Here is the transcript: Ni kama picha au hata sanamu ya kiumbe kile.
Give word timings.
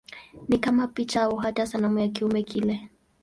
Ni 0.49 0.57
kama 0.59 0.87
picha 0.87 1.21
au 1.23 1.35
hata 1.35 1.67
sanamu 1.67 1.99
ya 1.99 2.07
kiumbe 2.07 2.43
kile. 2.43 2.89